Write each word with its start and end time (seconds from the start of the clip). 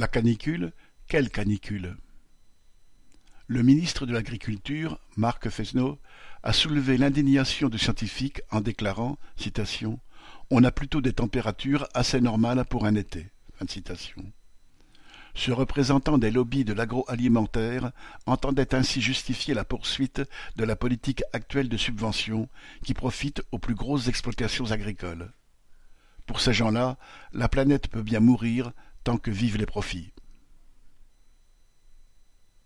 La 0.00 0.08
canicule, 0.08 0.72
quelle 1.08 1.28
canicule? 1.28 1.98
Le 3.48 3.62
ministre 3.62 4.06
de 4.06 4.14
l'Agriculture, 4.14 4.98
Marc 5.18 5.50
Fesneau, 5.50 5.98
a 6.42 6.54
soulevé 6.54 6.96
l'indignation 6.96 7.68
de 7.68 7.76
scientifiques 7.76 8.40
en 8.50 8.62
déclarant 8.62 9.18
On 10.48 10.64
a 10.64 10.70
plutôt 10.70 11.02
des 11.02 11.12
températures 11.12 11.86
assez 11.92 12.22
normales 12.22 12.64
pour 12.64 12.86
un 12.86 12.94
été. 12.94 13.26
Ce 15.34 15.50
représentant 15.50 16.16
des 16.16 16.30
lobbies 16.30 16.64
de 16.64 16.72
l'agroalimentaire 16.72 17.92
entendait 18.24 18.74
ainsi 18.74 19.02
justifier 19.02 19.52
la 19.52 19.66
poursuite 19.66 20.22
de 20.56 20.64
la 20.64 20.76
politique 20.76 21.24
actuelle 21.34 21.68
de 21.68 21.76
subvention 21.76 22.48
qui 22.86 22.94
profite 22.94 23.42
aux 23.52 23.58
plus 23.58 23.74
grosses 23.74 24.08
exploitations 24.08 24.72
agricoles. 24.72 25.30
Pour 26.24 26.40
ces 26.40 26.54
gens-là, 26.54 26.96
la 27.34 27.50
planète 27.50 27.88
peut 27.88 28.02
bien 28.02 28.20
mourir 28.20 28.72
tant 29.04 29.18
que 29.18 29.30
vivent 29.30 29.58
les 29.58 29.66
profits. 29.66 30.12